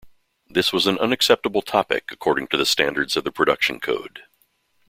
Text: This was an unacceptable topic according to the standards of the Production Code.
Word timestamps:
This 0.49 0.73
was 0.73 0.87
an 0.87 0.97
unacceptable 0.97 1.61
topic 1.61 2.09
according 2.11 2.47
to 2.47 2.57
the 2.57 2.65
standards 2.65 3.15
of 3.15 3.23
the 3.23 3.31
Production 3.31 3.79
Code. 3.79 4.23